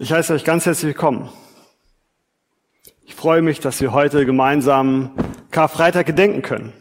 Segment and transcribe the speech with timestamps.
[0.00, 1.28] Ich heiße euch ganz herzlich willkommen.
[3.04, 5.12] Ich freue mich, dass wir heute gemeinsam
[5.52, 6.72] Karfreitag gedenken können.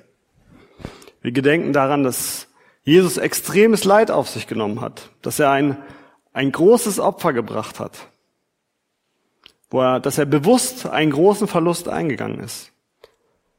[1.21, 2.47] Wir gedenken daran, dass
[2.81, 5.77] Jesus extremes Leid auf sich genommen hat, dass er ein,
[6.33, 8.07] ein großes Opfer gebracht hat,
[9.69, 12.71] wo er, dass er bewusst einen großen Verlust eingegangen ist.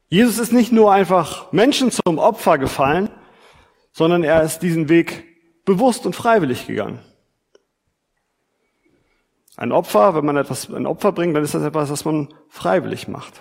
[0.09, 3.09] Jesus ist nicht nur einfach Menschen zum Opfer gefallen,
[3.93, 5.23] sondern er ist diesen Weg
[5.65, 6.99] bewusst und freiwillig gegangen.
[9.57, 13.09] Ein Opfer, wenn man etwas, ein Opfer bringt, dann ist das etwas, was man freiwillig
[13.09, 13.41] macht.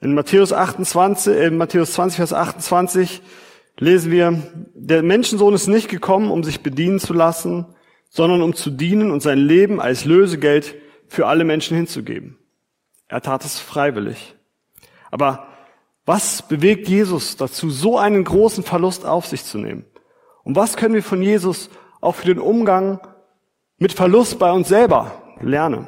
[0.00, 3.22] In Matthäus 28, in Matthäus 20, Vers 28
[3.78, 4.42] lesen wir,
[4.74, 7.66] der Menschensohn ist nicht gekommen, um sich bedienen zu lassen,
[8.08, 10.74] sondern um zu dienen und sein Leben als Lösegeld
[11.08, 12.38] für alle Menschen hinzugeben.
[13.08, 14.34] Er tat es freiwillig.
[15.10, 15.46] Aber
[16.04, 19.84] was bewegt Jesus dazu, so einen großen Verlust auf sich zu nehmen?
[20.44, 23.00] Und was können wir von Jesus auch für den Umgang
[23.78, 25.86] mit Verlust bei uns selber lernen.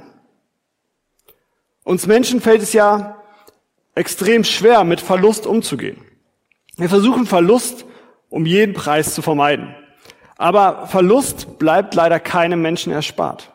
[1.85, 3.23] Uns Menschen fällt es ja
[3.95, 6.05] extrem schwer, mit Verlust umzugehen.
[6.77, 7.87] Wir versuchen Verlust
[8.31, 9.75] um jeden Preis zu vermeiden.
[10.37, 13.53] Aber Verlust bleibt leider keinem Menschen erspart.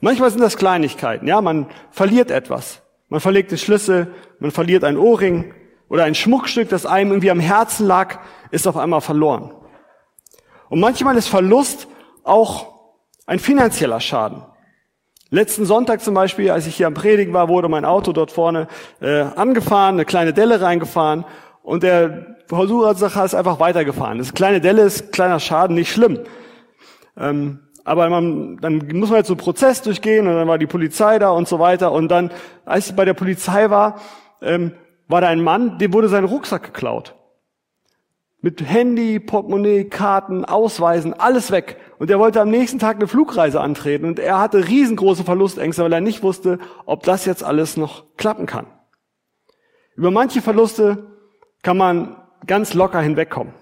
[0.00, 1.28] Manchmal sind das Kleinigkeiten.
[1.28, 2.82] Ja, man verliert etwas.
[3.08, 5.54] Man verliert den Schlüssel, man verliert ein Ohrring
[5.88, 8.18] oder ein Schmuckstück, das einem irgendwie am Herzen lag,
[8.50, 9.52] ist auf einmal verloren.
[10.68, 11.86] Und manchmal ist Verlust
[12.24, 12.75] auch
[13.26, 14.42] ein finanzieller Schaden.
[15.30, 18.68] Letzten Sonntag zum Beispiel, als ich hier am Predigen war, wurde mein Auto dort vorne
[19.00, 21.24] äh, angefahren, eine kleine Delle reingefahren
[21.62, 24.18] und der Versuchersacher ist einfach weitergefahren.
[24.18, 26.20] Das kleine Delle ist kleiner Schaden, nicht schlimm.
[27.16, 30.66] Ähm, aber man, dann muss man jetzt so einen Prozess durchgehen und dann war die
[30.66, 31.90] Polizei da und so weiter.
[31.90, 32.30] Und dann,
[32.64, 34.00] als ich bei der Polizei war,
[34.42, 34.72] ähm,
[35.08, 37.14] war da ein Mann, dem wurde sein Rucksack geklaut.
[38.40, 41.78] Mit Handy, Portemonnaie, Karten, Ausweisen, alles weg.
[41.98, 45.92] Und er wollte am nächsten Tag eine Flugreise antreten und er hatte riesengroße Verlustängste, weil
[45.92, 48.66] er nicht wusste, ob das jetzt alles noch klappen kann.
[49.94, 51.06] Über manche Verluste
[51.62, 52.16] kann man
[52.46, 53.54] ganz locker hinwegkommen.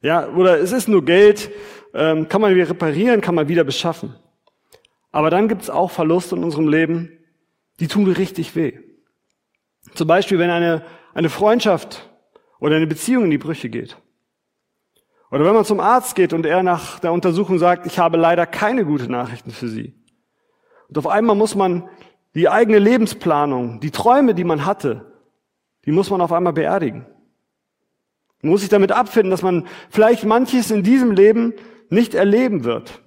[0.00, 1.50] Ja, oder es ist nur Geld,
[1.92, 4.14] ähm, kann man wieder reparieren, kann man wieder beschaffen.
[5.10, 7.10] Aber dann gibt es auch Verluste in unserem Leben,
[7.80, 8.78] die tun richtig weh.
[9.94, 12.10] Zum Beispiel, wenn eine, eine Freundschaft
[12.60, 13.96] oder eine Beziehung in die Brüche geht.
[15.30, 18.46] Oder wenn man zum Arzt geht und er nach der Untersuchung sagt, ich habe leider
[18.46, 19.94] keine gute Nachrichten für Sie.
[20.88, 21.88] Und auf einmal muss man
[22.34, 25.12] die eigene Lebensplanung, die Träume, die man hatte,
[25.84, 27.06] die muss man auf einmal beerdigen.
[28.42, 31.54] Man muss sich damit abfinden, dass man vielleicht manches in diesem Leben
[31.88, 33.02] nicht erleben wird.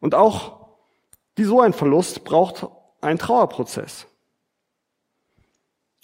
[0.00, 0.58] Und auch
[1.38, 2.66] die so ein Verlust braucht
[3.00, 4.06] einen Trauerprozess.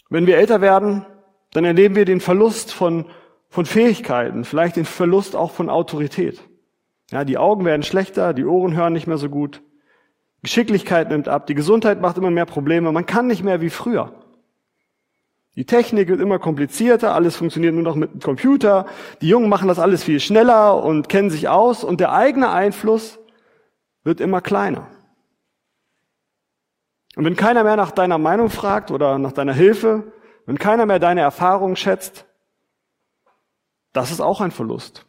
[0.08, 1.04] Wenn wir älter werden,
[1.52, 3.06] dann erleben wir den Verlust von,
[3.54, 6.42] von Fähigkeiten, vielleicht den Verlust auch von Autorität.
[7.12, 9.62] Ja, die Augen werden schlechter, die Ohren hören nicht mehr so gut,
[10.42, 14.12] Geschicklichkeit nimmt ab, die Gesundheit macht immer mehr Probleme, man kann nicht mehr wie früher.
[15.54, 18.86] Die Technik wird immer komplizierter, alles funktioniert nur noch mit dem Computer,
[19.20, 23.20] die Jungen machen das alles viel schneller und kennen sich aus und der eigene Einfluss
[24.02, 24.88] wird immer kleiner.
[27.14, 30.12] Und wenn keiner mehr nach deiner Meinung fragt oder nach deiner Hilfe,
[30.44, 32.26] wenn keiner mehr deine Erfahrungen schätzt,
[33.94, 35.06] das ist auch ein Verlust.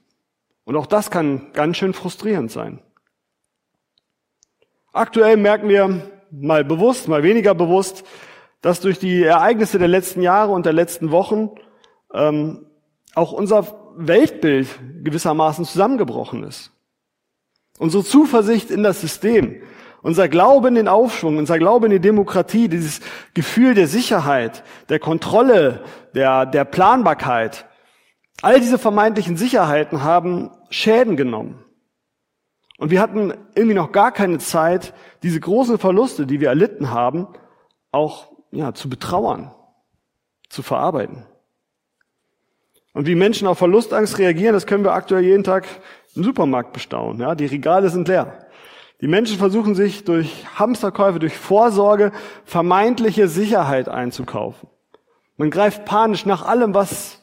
[0.63, 2.79] Und auch das kann ganz schön frustrierend sein.
[4.93, 8.05] Aktuell merken wir mal bewusst, mal weniger bewusst,
[8.61, 11.51] dass durch die Ereignisse der letzten Jahre und der letzten Wochen
[12.13, 12.65] ähm,
[13.13, 14.67] auch unser Weltbild
[15.03, 16.71] gewissermaßen zusammengebrochen ist.
[17.77, 19.61] Unsere Zuversicht in das System,
[20.01, 23.01] unser Glaube in den Aufschwung, unser Glaube in die Demokratie, dieses
[23.33, 27.65] Gefühl der Sicherheit, der Kontrolle, der, der Planbarkeit,
[28.41, 31.63] all diese vermeintlichen Sicherheiten haben Schäden genommen.
[32.77, 37.27] Und wir hatten irgendwie noch gar keine Zeit, diese großen Verluste, die wir erlitten haben,
[37.91, 39.53] auch ja, zu betrauern,
[40.49, 41.25] zu verarbeiten.
[42.93, 45.65] Und wie Menschen auf Verlustangst reagieren, das können wir aktuell jeden Tag
[46.15, 47.19] im Supermarkt bestaunen.
[47.19, 48.45] Ja, die Regale sind leer.
[49.01, 52.13] Die Menschen versuchen sich durch Hamsterkäufe, durch Vorsorge
[52.45, 54.69] vermeintliche Sicherheit einzukaufen.
[55.35, 57.21] Man greift panisch nach allem, was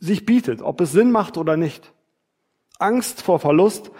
[0.00, 1.92] sich bietet, ob es Sinn macht oder nicht.
[2.78, 3.90] Angst vor Verlust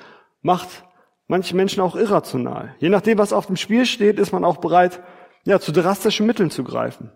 [0.42, 0.84] macht
[1.28, 2.74] manche Menschen auch irrational.
[2.78, 5.00] Je nachdem, was auf dem Spiel steht, ist man auch bereit,
[5.44, 7.12] ja, zu drastischen Mitteln zu greifen.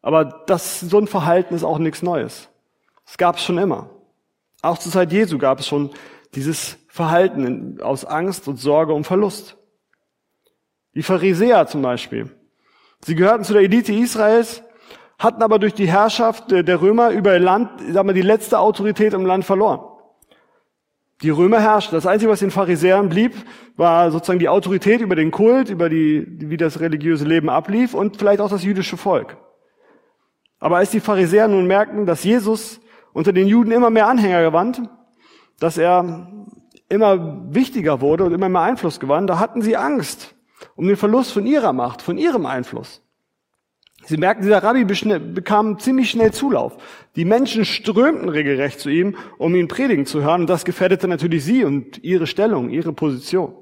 [0.00, 2.48] Aber das, so ein Verhalten ist auch nichts Neues.
[3.06, 3.90] Es gab es schon immer.
[4.62, 5.90] Auch zur Zeit Jesu gab es schon
[6.34, 9.56] dieses Verhalten aus Angst und Sorge um Verlust.
[10.94, 12.30] Die Pharisäer zum Beispiel.
[13.04, 14.62] Sie gehörten zu der Elite Israels,
[15.18, 19.14] hatten aber durch die Herrschaft der Römer über ihr Land, sagen wir, die letzte Autorität
[19.14, 19.80] im Land verloren.
[21.22, 21.96] Die Römer herrschten.
[21.96, 23.34] Das Einzige, was den Pharisäern blieb,
[23.76, 28.16] war sozusagen die Autorität über den Kult, über die, wie das religiöse Leben ablief und
[28.16, 29.36] vielleicht auch das jüdische Volk.
[30.58, 32.80] Aber als die Pharisäer nun merkten, dass Jesus
[33.12, 34.88] unter den Juden immer mehr Anhänger gewann,
[35.60, 36.46] dass er
[36.88, 40.34] immer wichtiger wurde und immer mehr Einfluss gewann, da hatten sie Angst
[40.74, 43.03] um den Verlust von ihrer Macht, von ihrem Einfluss.
[44.06, 46.76] Sie merkten, dieser Rabbi bekam ziemlich schnell Zulauf.
[47.16, 50.42] Die Menschen strömten regelrecht zu ihm, um ihn predigen zu hören.
[50.42, 53.54] Und das gefährdete natürlich sie und ihre Stellung, ihre Position.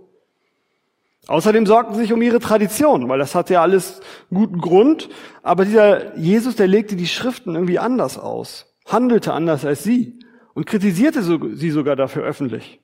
[1.28, 4.00] Außerdem sorgten sie sich um ihre Tradition, weil das hatte ja alles
[4.30, 5.08] guten Grund.
[5.42, 10.18] Aber dieser Jesus, der legte die Schriften irgendwie anders aus, handelte anders als sie
[10.54, 12.80] und kritisierte sie sogar dafür öffentlich.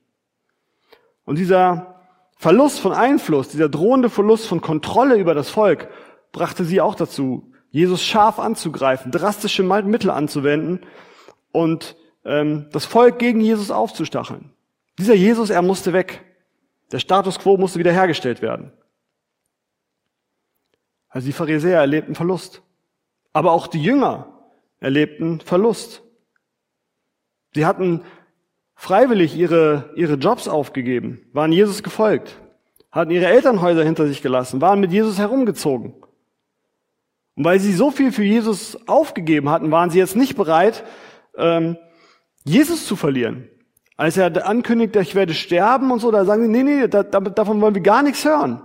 [1.25, 1.97] Und dieser
[2.37, 5.89] Verlust von Einfluss, dieser drohende Verlust von Kontrolle über das Volk
[6.33, 10.81] brachte sie auch dazu, Jesus scharf anzugreifen, drastische Mittel anzuwenden
[11.53, 14.53] und ähm, das Volk gegen Jesus aufzustacheln.
[14.99, 16.25] Dieser Jesus, er musste weg.
[16.93, 18.73] Der Status quo musste wiederhergestellt werden.
[21.09, 22.63] Also die Pharisäer erlebten Verlust.
[23.33, 24.27] Aber auch die Jünger
[24.81, 26.03] erlebten Verlust.
[27.55, 28.03] Sie hatten
[28.75, 32.41] freiwillig ihre, ihre Jobs aufgegeben, waren Jesus gefolgt,
[32.91, 35.95] hatten ihre Elternhäuser hinter sich gelassen, waren mit Jesus herumgezogen.
[37.39, 40.83] Und weil sie so viel für Jesus aufgegeben hatten, waren sie jetzt nicht bereit,
[41.37, 41.77] ähm,
[42.43, 43.49] Jesus zu verlieren.
[43.97, 47.61] Als er ankündigt, ich werde sterben und so, da sagen sie, nee, nee, da, davon
[47.61, 48.61] wollen wir gar nichts hören.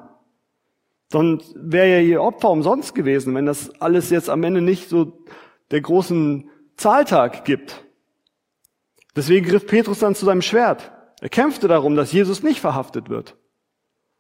[1.11, 5.23] Sonst wäre ja ihr Opfer umsonst gewesen, wenn das alles jetzt am Ende nicht so
[5.69, 7.85] der großen Zahltag gibt.
[9.15, 10.91] Deswegen griff Petrus dann zu seinem Schwert.
[11.21, 13.37] Er kämpfte darum, dass Jesus nicht verhaftet wird.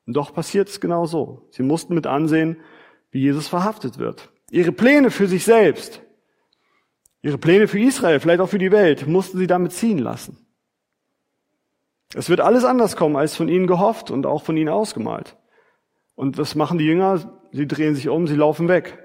[0.05, 1.47] Und doch passiert es genau so.
[1.49, 2.57] Sie mussten mit ansehen,
[3.09, 4.29] wie Jesus verhaftet wird.
[4.53, 6.03] Ihre Pläne für sich selbst,
[7.23, 10.45] ihre Pläne für Israel, vielleicht auch für die Welt, mussten sie damit ziehen lassen.
[12.13, 15.37] Es wird alles anders kommen, als von ihnen gehofft und auch von ihnen ausgemalt.
[16.13, 17.41] Und was machen die Jünger?
[17.51, 18.99] Sie drehen sich um, sie laufen weg.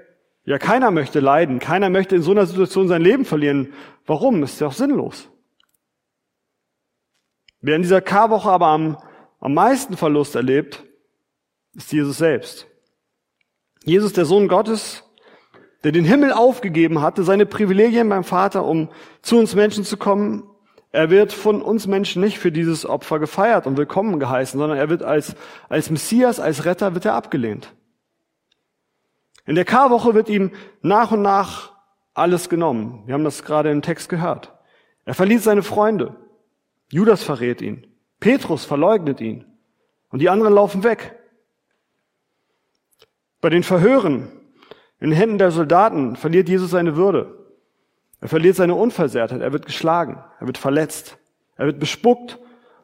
[0.45, 3.73] Ja, keiner möchte leiden, keiner möchte in so einer Situation sein Leben verlieren.
[4.05, 4.43] Warum?
[4.43, 5.29] Ist ja auch sinnlos.
[7.59, 8.97] Wer in dieser Karwoche aber am,
[9.39, 10.85] am meisten Verlust erlebt,
[11.73, 12.67] ist Jesus selbst.
[13.83, 15.08] Jesus, der Sohn Gottes,
[15.83, 18.89] der den Himmel aufgegeben hatte, seine Privilegien beim Vater, um
[19.21, 20.43] zu uns Menschen zu kommen.
[20.91, 24.89] Er wird von uns Menschen nicht für dieses Opfer gefeiert und willkommen geheißen, sondern er
[24.89, 25.35] wird als,
[25.69, 27.73] als Messias, als Retter wird er abgelehnt.
[29.45, 31.71] In der Karwoche wird ihm nach und nach
[32.13, 33.03] alles genommen.
[33.05, 34.53] Wir haben das gerade im Text gehört.
[35.05, 36.15] Er verliert seine Freunde.
[36.91, 37.87] Judas verrät ihn.
[38.19, 39.45] Petrus verleugnet ihn.
[40.09, 41.15] Und die anderen laufen weg.
[43.41, 44.31] Bei den Verhören
[44.99, 47.37] in den Händen der Soldaten verliert Jesus seine Würde.
[48.21, 49.41] Er verliert seine Unversehrtheit.
[49.41, 50.21] Er wird geschlagen.
[50.39, 51.17] Er wird verletzt.
[51.55, 52.37] Er wird bespuckt.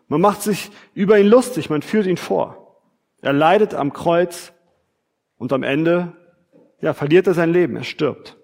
[0.07, 1.69] Man macht sich über ihn lustig.
[1.69, 2.81] Man führt ihn vor.
[3.21, 4.53] Er leidet am Kreuz
[5.37, 6.13] und am Ende,
[6.79, 7.75] ja, verliert er sein Leben.
[7.75, 8.37] Er stirbt.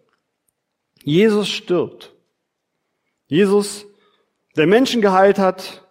[1.04, 2.14] Jesus stirbt.
[3.28, 3.86] Jesus,
[4.58, 5.88] der Menschen geheilt hat,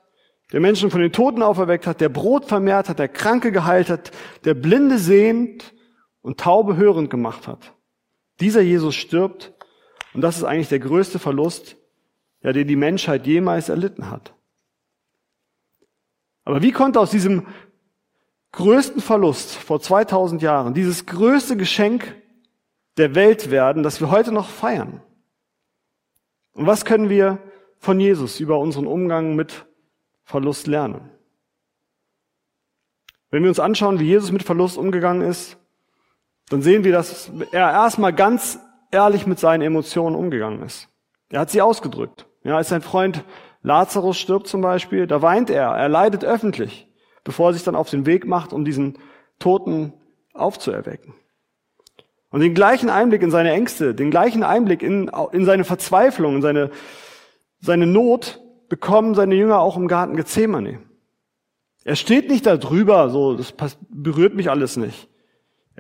[0.53, 4.11] der Menschen von den Toten auferweckt hat, der Brot vermehrt hat, der Kranke geheilt hat,
[4.45, 5.73] der Blinde sehend
[6.23, 7.75] und Taube hörend gemacht hat.
[8.41, 9.53] Dieser Jesus stirbt
[10.15, 11.77] und das ist eigentlich der größte Verlust,
[12.43, 14.35] ja, den die Menschheit jemals erlitten hat.
[16.45, 17.47] Aber wie konnte aus diesem
[18.53, 22.17] größten Verlust vor 2000 Jahren dieses größte Geschenk
[22.97, 25.03] der Welt werden, das wir heute noch feiern?
[26.53, 27.39] Und was können wir
[27.79, 29.67] von Jesus über unseren Umgang mit
[30.25, 31.11] Verlust lernen?
[33.31, 35.57] Wenn wir uns anschauen, wie Jesus mit Verlust umgegangen ist,
[36.51, 38.59] dann sehen wir, dass er erstmal ganz
[38.91, 40.89] ehrlich mit seinen Emotionen umgegangen ist.
[41.31, 42.27] Er hat sie ausgedrückt.
[42.43, 43.25] Ja, als sein Freund
[43.63, 46.89] Lazarus stirbt zum Beispiel, da weint er, er leidet öffentlich,
[47.25, 48.99] bevor er sich dann auf den Weg macht, um diesen
[49.39, 49.93] Toten
[50.33, 51.15] aufzuerwecken.
[52.31, 56.43] Und den gleichen Einblick in seine Ängste, den gleichen Einblick in, in seine Verzweiflung, in
[56.43, 56.71] seine,
[57.61, 60.81] seine Not bekommen seine Jünger auch im Garten Gethsemane.
[61.85, 63.55] Er steht nicht da drüber, so, das
[63.89, 65.10] berührt mich alles nicht.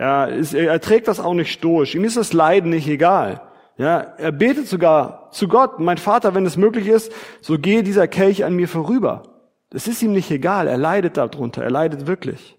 [0.01, 1.95] Ja, ist, er trägt das auch nicht stoisch.
[1.95, 3.43] Ihm ist das Leiden nicht egal.
[3.77, 8.09] Ja, er betet sogar zu Gott, mein Vater, wenn es möglich ist, so gehe dieser
[8.09, 9.45] Kelch an mir vorüber.
[9.69, 10.69] Das ist ihm nicht egal.
[10.69, 11.63] Er leidet darunter.
[11.63, 12.59] Er leidet wirklich.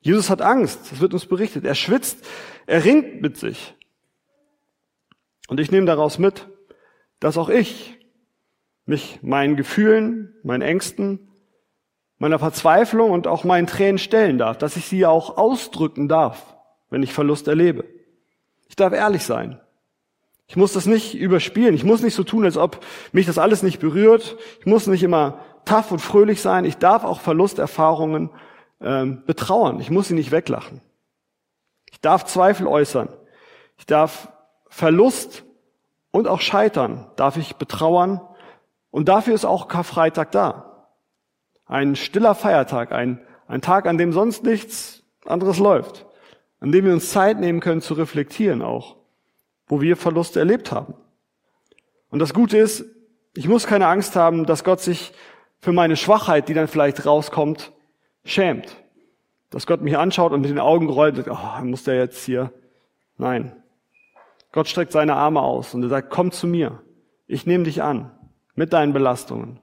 [0.00, 0.90] Jesus hat Angst.
[0.90, 1.64] Das wird uns berichtet.
[1.64, 2.26] Er schwitzt.
[2.66, 3.76] Er ringt mit sich.
[5.46, 6.48] Und ich nehme daraus mit,
[7.20, 7.96] dass auch ich
[8.86, 11.27] mich meinen Gefühlen, meinen Ängsten,
[12.18, 16.56] meiner Verzweiflung und auch meinen Tränen stellen darf, dass ich sie auch ausdrücken darf,
[16.90, 17.84] wenn ich Verlust erlebe.
[18.68, 19.60] Ich darf ehrlich sein.
[20.46, 21.74] Ich muss das nicht überspielen.
[21.74, 24.36] Ich muss nicht so tun, als ob mich das alles nicht berührt.
[24.60, 26.64] Ich muss nicht immer tough und fröhlich sein.
[26.64, 28.30] Ich darf auch Verlusterfahrungen
[28.80, 29.78] ähm, betrauern.
[29.80, 30.80] Ich muss sie nicht weglachen.
[31.90, 33.08] Ich darf Zweifel äußern.
[33.76, 34.28] Ich darf
[34.68, 35.44] Verlust
[36.10, 38.20] und auch Scheitern darf ich betrauern.
[38.90, 40.67] Und dafür ist auch Karfreitag da.
[41.68, 46.06] Ein stiller Feiertag, ein, ein Tag, an dem sonst nichts anderes läuft.
[46.60, 48.96] An dem wir uns Zeit nehmen können zu reflektieren auch,
[49.68, 50.94] wo wir Verluste erlebt haben.
[52.10, 52.84] Und das Gute ist,
[53.36, 55.12] ich muss keine Angst haben, dass Gott sich
[55.60, 57.72] für meine Schwachheit, die dann vielleicht rauskommt,
[58.24, 58.76] schämt.
[59.50, 62.52] Dass Gott mich anschaut und mit den Augen rollt, und, oh, muss der jetzt hier?
[63.18, 63.62] Nein.
[64.52, 66.82] Gott streckt seine Arme aus und er sagt, komm zu mir.
[67.26, 68.10] Ich nehme dich an.
[68.54, 69.60] Mit deinen Belastungen.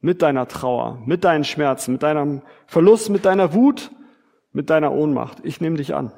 [0.00, 1.02] Mit deiner Trauer.
[1.04, 1.92] Mit deinen Schmerzen.
[1.92, 3.10] Mit deinem Verlust.
[3.10, 3.90] Mit deiner Wut.
[4.52, 5.38] Mit deiner Ohnmacht.
[5.44, 6.12] Ich nehme dich an.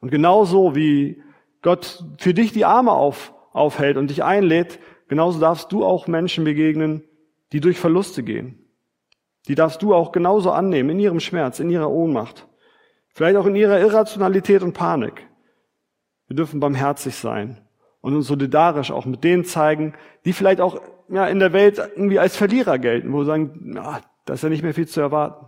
[0.00, 1.22] Und genauso wie
[1.62, 6.44] Gott für dich die Arme auf, aufhält und dich einlädt, genauso darfst du auch Menschen
[6.44, 7.02] begegnen,
[7.52, 8.64] die durch Verluste gehen.
[9.48, 12.46] Die darfst du auch genauso annehmen, in ihrem Schmerz, in ihrer Ohnmacht.
[13.14, 15.26] Vielleicht auch in ihrer Irrationalität und Panik.
[16.26, 17.66] Wir dürfen barmherzig sein
[18.00, 19.94] und uns solidarisch auch mit denen zeigen,
[20.24, 24.00] die vielleicht auch ja, in der Welt irgendwie als Verlierer gelten, wo wir sagen, na,
[24.24, 25.46] da ist ja nicht mehr viel zu erwarten.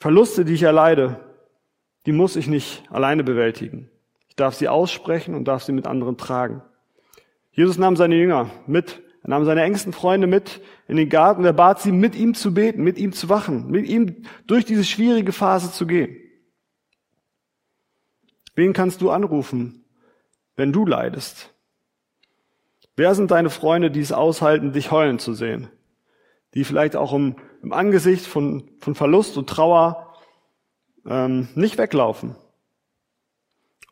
[0.00, 1.20] Verluste, die ich erleide,
[2.06, 3.90] die muss ich nicht alleine bewältigen.
[4.28, 6.62] Ich darf sie aussprechen und darf sie mit anderen tragen.
[7.50, 11.52] Jesus nahm seine Jünger mit, er nahm seine engsten Freunde mit in den Garten, er
[11.52, 15.32] bat sie, mit ihm zu beten, mit ihm zu wachen, mit ihm durch diese schwierige
[15.32, 16.16] Phase zu gehen.
[18.54, 19.84] Wen kannst du anrufen,
[20.56, 21.52] wenn du leidest?
[22.98, 25.68] Wer sind deine Freunde, die es aushalten, dich heulen zu sehen?
[26.54, 30.16] Die vielleicht auch im, im Angesicht von, von Verlust und Trauer
[31.06, 32.34] ähm, nicht weglaufen.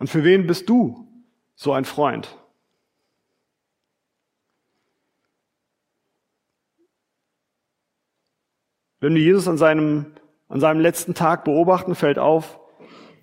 [0.01, 1.07] Und für wen bist du
[1.55, 2.37] so ein Freund?
[8.99, 10.07] Wenn wir Jesus an seinem,
[10.49, 12.59] an seinem letzten Tag beobachten, fällt auf,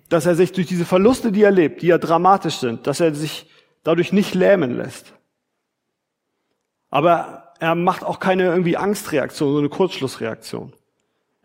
[0.08, 3.14] dass er sich durch diese Verluste, die er lebt, die ja dramatisch sind, dass er
[3.14, 3.50] sich
[3.82, 5.14] dadurch nicht lähmen lässt.
[6.94, 10.72] Aber er macht auch keine irgendwie Angstreaktion, so eine Kurzschlussreaktion.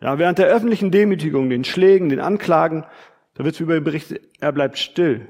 [0.00, 2.86] Ja, während der öffentlichen Demütigung, den Schlägen, den Anklagen,
[3.34, 5.26] da wird über ihn berichtet, er bleibt still.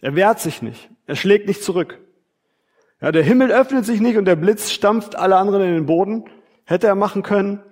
[0.00, 0.88] Er wehrt sich nicht.
[1.04, 1.98] Er schlägt nicht zurück.
[3.02, 6.24] Ja, der Himmel öffnet sich nicht und der Blitz stampft alle anderen in den Boden.
[6.64, 7.62] Hätte er machen können,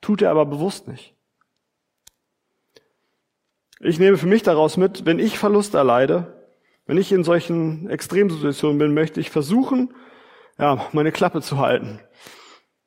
[0.00, 1.16] tut er aber bewusst nicht.
[3.80, 6.44] Ich nehme für mich daraus mit, wenn ich Verlust erleide,
[6.86, 9.92] wenn ich in solchen Extremsituationen bin, möchte ich versuchen,
[10.58, 12.00] ja, meine Klappe zu halten.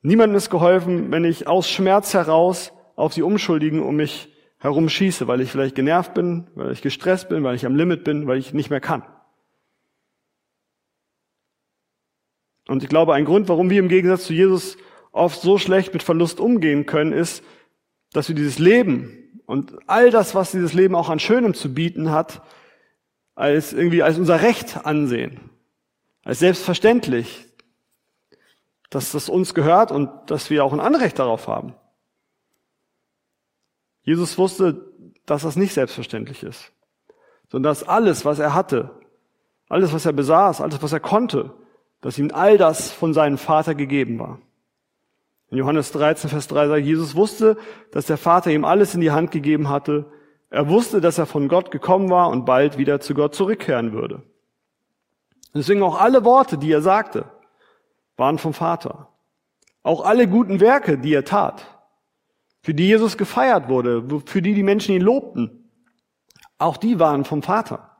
[0.01, 5.27] Niemandem ist geholfen, wenn ich aus Schmerz heraus auf die Unschuldigen um mich herum schieße,
[5.27, 8.37] weil ich vielleicht genervt bin, weil ich gestresst bin, weil ich am Limit bin, weil
[8.37, 9.03] ich nicht mehr kann.
[12.67, 14.77] Und ich glaube, ein Grund, warum wir im Gegensatz zu Jesus
[15.11, 17.43] oft so schlecht mit Verlust umgehen können, ist,
[18.11, 22.11] dass wir dieses Leben und all das, was dieses Leben auch an Schönem zu bieten
[22.11, 22.41] hat,
[23.35, 25.39] als irgendwie als unser Recht ansehen,
[26.23, 27.45] als selbstverständlich,
[28.89, 31.75] dass das uns gehört und dass wir auch ein Anrecht darauf haben.
[34.03, 34.85] Jesus wusste,
[35.25, 36.71] dass das nicht selbstverständlich ist,
[37.49, 38.91] sondern dass alles, was er hatte,
[39.67, 41.53] alles, was er besaß, alles, was er konnte,
[42.01, 44.39] dass ihm all das von seinem Vater gegeben war.
[45.49, 47.57] In Johannes 13, Vers 3 sagt, Jesus wusste,
[47.91, 50.05] dass der Vater ihm alles in die Hand gegeben hatte.
[50.49, 54.23] Er wusste, dass er von Gott gekommen war und bald wieder zu Gott zurückkehren würde.
[55.53, 57.25] Deswegen auch alle Worte, die er sagte,
[58.17, 59.07] waren vom Vater.
[59.83, 61.65] Auch alle guten Werke, die er tat,
[62.61, 65.69] für die Jesus gefeiert wurde, für die die Menschen ihn lobten,
[66.57, 67.91] auch die waren vom Vater.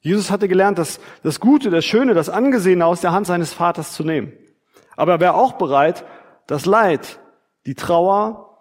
[0.00, 3.92] Jesus hatte gelernt, das, das Gute, das Schöne, das Angesehene aus der Hand seines Vaters
[3.92, 4.32] zu nehmen.
[4.96, 6.04] Aber er wäre auch bereit,
[6.46, 7.20] das Leid,
[7.66, 8.58] die Trauer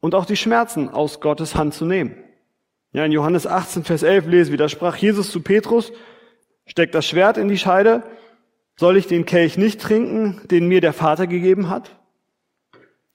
[0.00, 2.16] und auch die Schmerzen aus Gottes Hand zu nehmen.
[2.92, 5.92] Ja, in Johannes 18, Vers 11 lesen wir, da sprach Jesus zu Petrus,
[6.66, 8.02] steckt das Schwert in die Scheide,
[8.76, 11.98] soll ich den Kelch nicht trinken, den mir der Vater gegeben hat?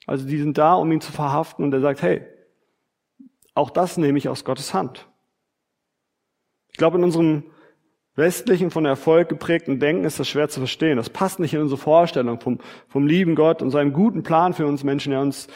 [0.06, 2.22] Also die sind da, um ihn zu verhaften und er sagt, hey,
[3.54, 5.08] auch das nehme ich aus Gottes Hand.
[6.70, 7.44] Ich glaube, in unserem
[8.16, 10.98] westlichen, von Erfolg geprägten Denken ist das schwer zu verstehen.
[10.98, 14.68] Das passt nicht in unsere Vorstellung vom, vom lieben Gott und seinem guten Plan für
[14.68, 15.48] uns Menschen, der uns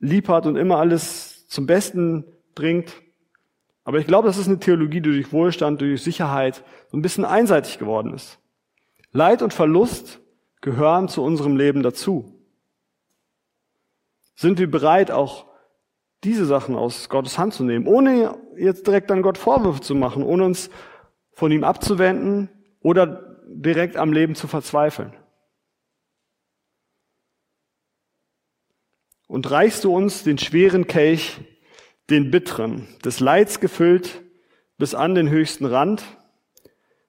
[0.00, 3.00] lieb hat und immer alles zum Besten bringt.
[3.84, 7.24] Aber ich glaube, das ist eine Theologie, die durch Wohlstand, durch Sicherheit so ein bisschen
[7.24, 8.39] einseitig geworden ist.
[9.12, 10.20] Leid und Verlust
[10.60, 12.40] gehören zu unserem Leben dazu.
[14.36, 15.46] Sind wir bereit, auch
[16.22, 20.22] diese Sachen aus Gottes Hand zu nehmen, ohne jetzt direkt an Gott Vorwürfe zu machen,
[20.22, 20.70] ohne uns
[21.32, 22.50] von ihm abzuwenden
[22.80, 25.14] oder direkt am Leben zu verzweifeln.
[29.26, 31.40] Und reichst du uns den schweren Kelch,
[32.10, 34.22] den bitteren, des Leids gefüllt
[34.76, 36.02] bis an den höchsten Rand,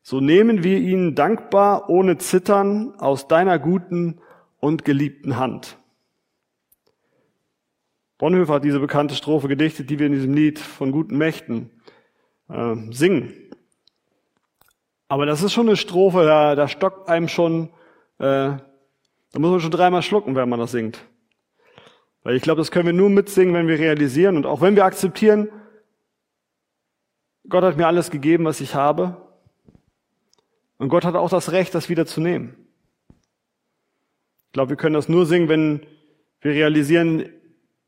[0.02, 4.20] so nehmen wir ihn dankbar ohne Zittern aus deiner guten
[4.60, 5.78] und geliebten Hand.
[8.18, 11.72] Bonhoeffer hat diese bekannte Strophe gedichtet, die wir in diesem Lied von guten Mächten
[12.50, 13.34] äh, singen.
[15.08, 17.70] Aber das ist schon eine Strophe, da, da stockt einem schon,
[18.20, 18.60] äh, da
[19.40, 21.04] muss man schon dreimal schlucken, wenn man das singt.
[22.24, 24.86] Weil ich glaube, das können wir nur mitsingen, wenn wir realisieren und auch wenn wir
[24.86, 25.50] akzeptieren,
[27.50, 29.31] Gott hat mir alles gegeben, was ich habe.
[30.82, 32.56] Und Gott hat auch das Recht, das wieder zu nehmen.
[34.48, 35.86] Ich glaube, wir können das nur singen, wenn
[36.40, 37.30] wir realisieren,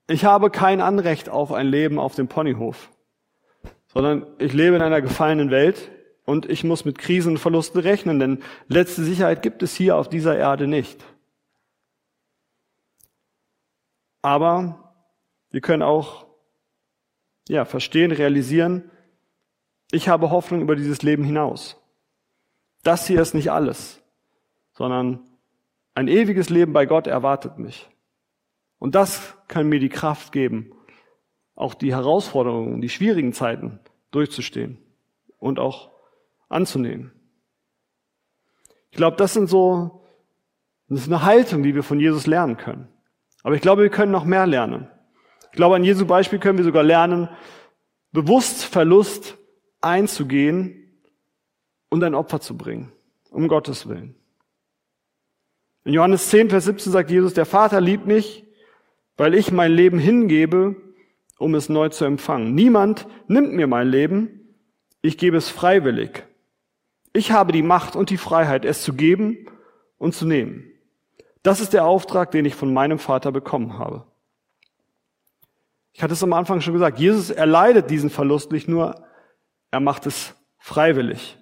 [0.07, 2.91] ich habe kein Anrecht auf ein Leben auf dem Ponyhof,
[3.88, 5.89] sondern ich lebe in einer gefallenen Welt
[6.25, 10.07] und ich muss mit Krisen und Verlusten rechnen, denn letzte Sicherheit gibt es hier auf
[10.07, 11.03] dieser Erde nicht.
[14.21, 14.93] Aber
[15.50, 16.27] wir können auch
[17.50, 18.91] ja, verstehen, realisieren,
[19.91, 21.82] ich habe Hoffnung über dieses Leben hinaus.
[22.83, 24.01] Das hier ist nicht alles,
[24.73, 25.21] sondern
[25.95, 27.89] ein ewiges Leben bei Gott erwartet mich.
[28.77, 30.73] Und das kann mir die Kraft geben,
[31.55, 33.79] auch die Herausforderungen, die schwierigen Zeiten
[34.11, 34.77] durchzustehen
[35.37, 35.91] und auch
[36.49, 37.13] anzunehmen.
[38.91, 40.03] Ich glaube, das sind so,
[40.89, 42.89] das ist eine Haltung, die wir von Jesus lernen können.
[43.43, 44.89] Aber ich glaube, wir können noch mehr lernen.
[45.51, 47.29] Ich glaube, an Jesu Beispiel können wir sogar lernen,
[48.11, 49.37] bewusst Verlust
[49.81, 50.82] einzugehen
[51.93, 52.91] und ein Opfer zu bringen,
[53.29, 54.15] um Gottes Willen.
[55.83, 58.47] In Johannes 10, Vers 17 sagt Jesus, der Vater liebt mich,
[59.15, 60.75] weil ich mein Leben hingebe,
[61.38, 62.55] um es neu zu empfangen.
[62.55, 64.55] Niemand nimmt mir mein Leben,
[65.03, 66.23] ich gebe es freiwillig.
[67.13, 69.45] Ich habe die Macht und die Freiheit, es zu geben
[70.00, 70.63] und zu nehmen.
[71.43, 74.07] Das ist der Auftrag, den ich von meinem Vater bekommen habe.
[75.91, 79.05] Ich hatte es am Anfang schon gesagt, Jesus erleidet diesen Verlust nicht nur,
[79.70, 81.37] er macht es freiwillig.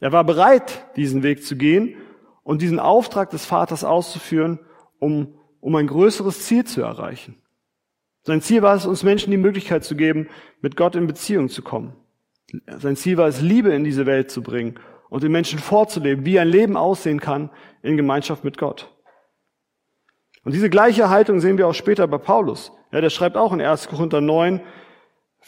[0.00, 1.96] Er war bereit, diesen Weg zu gehen
[2.42, 4.58] und diesen Auftrag des Vaters auszuführen,
[4.98, 7.36] um, um ein größeres Ziel zu erreichen.
[8.22, 10.28] Sein Ziel war es, uns Menschen die Möglichkeit zu geben,
[10.60, 11.94] mit Gott in Beziehung zu kommen.
[12.66, 16.38] Sein Ziel war es, Liebe in diese Welt zu bringen und den Menschen vorzuleben, wie
[16.38, 17.50] ein Leben aussehen kann
[17.82, 18.90] in Gemeinschaft mit Gott.
[20.44, 22.72] Und diese gleiche Haltung sehen wir auch später bei Paulus.
[22.92, 23.88] Ja, der schreibt auch in 1.
[23.88, 24.60] Korinther 9,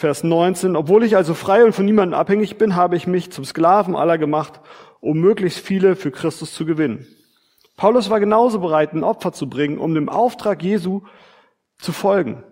[0.03, 3.45] Vers 19, obwohl ich also frei und von niemandem abhängig bin, habe ich mich zum
[3.45, 4.61] Sklaven aller gemacht,
[4.99, 7.07] um möglichst viele für Christus zu gewinnen.
[7.77, 11.03] Paulus war genauso bereit, ein Opfer zu bringen, um dem Auftrag Jesu
[11.79, 12.43] zu folgen.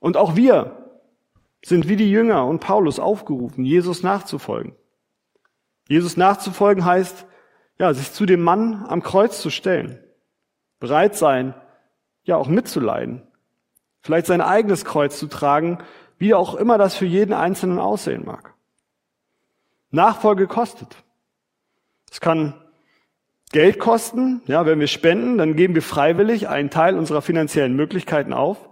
[0.00, 0.96] Und auch wir
[1.64, 4.74] sind wie die Jünger und Paulus aufgerufen, Jesus nachzufolgen.
[5.88, 7.24] Jesus nachzufolgen heißt,
[7.78, 10.00] ja, sich zu dem Mann am Kreuz zu stellen
[10.80, 11.54] bereit sein,
[12.24, 13.22] ja auch mitzuleiden,
[14.00, 15.78] vielleicht sein eigenes Kreuz zu tragen,
[16.18, 18.54] wie auch immer das für jeden Einzelnen aussehen mag.
[19.90, 20.96] Nachfolge kostet.
[22.10, 22.54] Es kann
[23.52, 28.34] Geld kosten, ja, wenn wir spenden, dann geben wir freiwillig einen Teil unserer finanziellen Möglichkeiten
[28.34, 28.68] auf.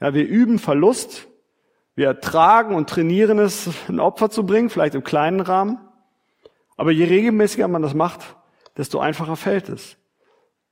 [0.00, 1.28] Ja, wir üben Verlust,
[1.94, 5.78] wir ertragen und trainieren es, ein Opfer zu bringen, vielleicht im kleinen Rahmen.
[6.76, 8.36] Aber je regelmäßiger man das macht,
[8.76, 9.96] desto einfacher fällt es.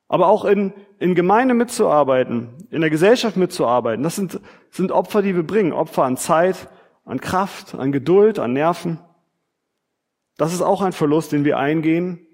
[0.08, 4.40] Aber auch in, in Gemeinde mitzuarbeiten, in der Gesellschaft mitzuarbeiten, das sind,
[4.70, 5.72] sind Opfer, die wir bringen.
[5.72, 6.68] Opfer an Zeit,
[7.04, 8.98] an Kraft, an Geduld, an Nerven.
[10.36, 12.26] Das ist auch ein Verlust, den wir eingehen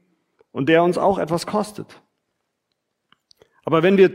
[0.50, 2.02] und der uns auch etwas kostet.
[3.64, 4.10] Aber wenn wir,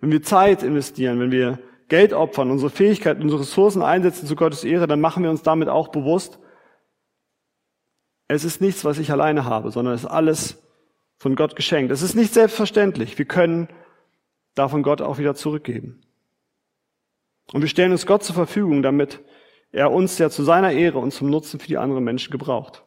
[0.00, 4.62] wenn wir Zeit investieren, wenn wir Geld opfern, unsere Fähigkeiten, unsere Ressourcen einsetzen zu Gottes
[4.62, 6.38] Ehre, dann machen wir uns damit auch bewusst,
[8.28, 10.62] es ist nichts, was ich alleine habe, sondern es ist alles
[11.20, 11.92] von Gott geschenkt.
[11.92, 13.18] Es ist nicht selbstverständlich.
[13.18, 13.68] Wir können
[14.54, 16.00] davon Gott auch wieder zurückgeben.
[17.52, 19.20] Und wir stellen uns Gott zur Verfügung, damit
[19.70, 22.84] er uns ja zu seiner Ehre und zum Nutzen für die anderen Menschen gebraucht.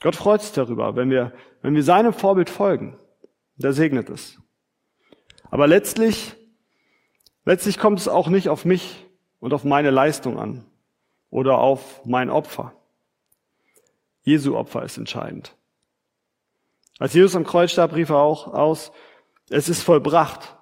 [0.00, 2.96] Gott freut sich darüber, wenn wir, wenn wir seinem Vorbild folgen.
[3.56, 4.38] Der segnet es.
[5.50, 6.36] Aber letztlich,
[7.44, 9.04] letztlich kommt es auch nicht auf mich
[9.40, 10.64] und auf meine Leistung an
[11.28, 12.72] oder auf mein Opfer.
[14.22, 15.57] Jesu Opfer ist entscheidend.
[16.98, 18.92] Als Jesus am Kreuz starb, rief er auch aus,
[19.50, 20.56] es ist vollbracht.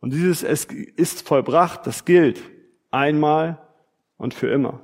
[0.00, 2.40] Und dieses es ist vollbracht, das gilt
[2.90, 3.58] einmal
[4.18, 4.80] und für immer.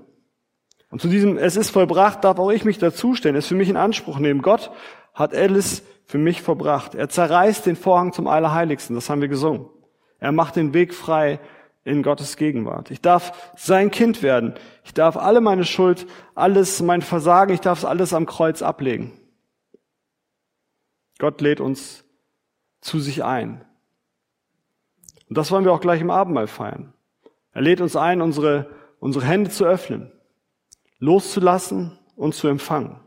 [0.90, 3.76] Und zu diesem es ist vollbracht darf auch ich mich dazustellen, es für mich in
[3.76, 4.42] Anspruch nehmen.
[4.42, 4.70] Gott
[5.14, 6.94] hat alles für mich vollbracht.
[6.94, 9.66] Er zerreißt den Vorhang zum Allerheiligsten, das haben wir gesungen.
[10.18, 11.38] Er macht den Weg frei
[11.84, 12.90] in Gottes Gegenwart.
[12.90, 14.54] Ich darf sein Kind werden.
[14.84, 19.12] Ich darf alle meine Schuld, alles mein Versagen, ich darf es alles am Kreuz ablegen.
[21.20, 22.02] Gott lädt uns
[22.80, 23.64] zu sich ein.
[25.28, 26.94] Und das wollen wir auch gleich im Abendmahl feiern.
[27.52, 30.10] Er lädt uns ein, unsere, unsere Hände zu öffnen,
[30.98, 32.98] loszulassen und zu empfangen.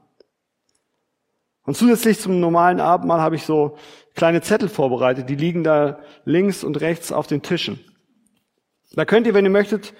[1.66, 3.78] Und zusätzlich zum normalen Abendmahl habe ich so
[4.14, 7.80] kleine Zettel vorbereitet, die liegen da links und rechts auf den Tischen.
[8.92, 9.96] Da könnt ihr, wenn ihr möchtet,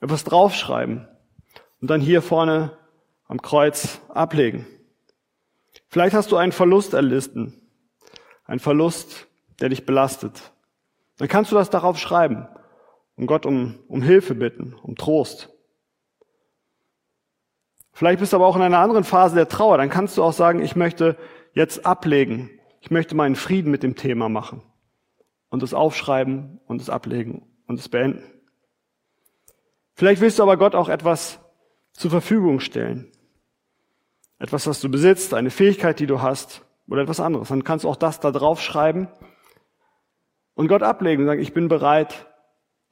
[0.00, 1.06] etwas draufschreiben
[1.82, 2.72] und dann hier vorne
[3.28, 4.66] am Kreuz ablegen.
[5.90, 7.60] Vielleicht hast du einen Verlust erlitten,
[8.44, 9.26] einen Verlust,
[9.60, 10.52] der dich belastet.
[11.18, 12.46] Dann kannst du das darauf schreiben
[13.16, 15.50] und Gott um, um Hilfe bitten, um Trost.
[17.92, 19.76] Vielleicht bist du aber auch in einer anderen Phase der Trauer.
[19.76, 21.18] Dann kannst du auch sagen, ich möchte
[21.52, 22.50] jetzt ablegen.
[22.80, 24.62] Ich möchte meinen Frieden mit dem Thema machen.
[25.50, 28.22] Und es aufschreiben und es ablegen und es beenden.
[29.94, 31.40] Vielleicht willst du aber Gott auch etwas
[31.92, 33.10] zur Verfügung stellen.
[34.40, 37.48] Etwas, was du besitzt, eine Fähigkeit, die du hast oder etwas anderes.
[37.48, 39.06] Dann kannst du auch das da drauf schreiben
[40.54, 42.26] und Gott ablegen und sagen, ich bin bereit,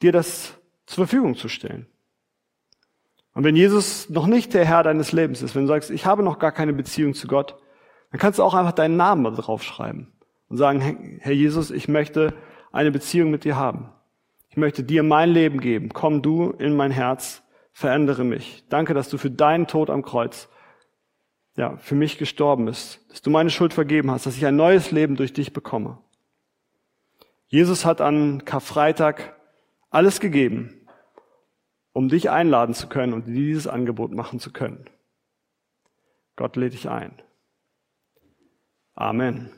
[0.02, 0.54] dir das
[0.86, 1.86] zur Verfügung zu stellen.
[3.32, 6.22] Und wenn Jesus noch nicht der Herr deines Lebens ist, wenn du sagst, ich habe
[6.22, 7.56] noch gar keine Beziehung zu Gott,
[8.10, 10.12] dann kannst du auch einfach deinen Namen da drauf schreiben
[10.48, 12.34] und sagen, Herr Jesus, ich möchte
[12.72, 13.90] eine Beziehung mit dir haben.
[14.50, 15.90] Ich möchte dir mein Leben geben.
[15.94, 18.64] Komm du in mein Herz, verändere mich.
[18.68, 20.48] Danke, dass du für deinen Tod am Kreuz
[21.58, 24.92] ja, für mich gestorben bist, dass du meine Schuld vergeben hast, dass ich ein neues
[24.92, 25.98] Leben durch dich bekomme.
[27.48, 29.36] Jesus hat an Karfreitag
[29.90, 30.86] alles gegeben,
[31.92, 34.88] um dich einladen zu können und dieses Angebot machen zu können.
[36.36, 37.20] Gott lädt dich ein.
[38.94, 39.50] Amen.